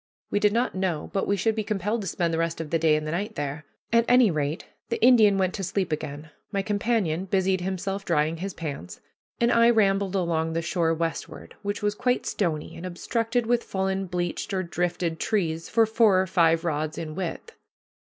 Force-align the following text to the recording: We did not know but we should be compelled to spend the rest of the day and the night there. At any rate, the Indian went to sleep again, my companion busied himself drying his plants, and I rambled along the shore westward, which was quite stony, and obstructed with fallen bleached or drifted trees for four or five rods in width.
We 0.31 0.39
did 0.39 0.51
not 0.51 0.73
know 0.73 1.11
but 1.13 1.27
we 1.27 1.37
should 1.37 1.53
be 1.53 1.63
compelled 1.63 2.01
to 2.01 2.07
spend 2.07 2.33
the 2.33 2.39
rest 2.39 2.59
of 2.59 2.71
the 2.71 2.79
day 2.79 2.95
and 2.95 3.05
the 3.05 3.11
night 3.11 3.35
there. 3.35 3.65
At 3.93 4.03
any 4.07 4.31
rate, 4.31 4.65
the 4.89 4.99
Indian 4.99 5.37
went 5.37 5.53
to 5.53 5.63
sleep 5.63 5.91
again, 5.91 6.31
my 6.51 6.63
companion 6.63 7.25
busied 7.25 7.61
himself 7.61 8.03
drying 8.03 8.37
his 8.37 8.55
plants, 8.55 8.99
and 9.39 9.51
I 9.51 9.69
rambled 9.69 10.15
along 10.15 10.53
the 10.53 10.63
shore 10.63 10.95
westward, 10.95 11.53
which 11.61 11.83
was 11.83 11.93
quite 11.93 12.25
stony, 12.25 12.75
and 12.75 12.83
obstructed 12.83 13.45
with 13.45 13.63
fallen 13.63 14.07
bleached 14.07 14.55
or 14.55 14.63
drifted 14.63 15.19
trees 15.19 15.69
for 15.69 15.85
four 15.85 16.19
or 16.19 16.25
five 16.25 16.63
rods 16.65 16.97
in 16.97 17.13
width. 17.13 17.55